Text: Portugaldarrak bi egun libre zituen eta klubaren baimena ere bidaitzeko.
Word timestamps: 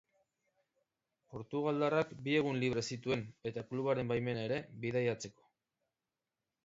Portugaldarrak 1.33 2.15
bi 2.27 2.33
egun 2.39 2.57
libre 2.63 2.83
zituen 2.95 3.23
eta 3.51 3.67
klubaren 3.69 4.13
baimena 4.13 4.49
ere 4.51 4.59
bidaitzeko. 4.87 5.51